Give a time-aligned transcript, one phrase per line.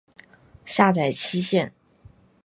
[0.65, 1.71] 下载期限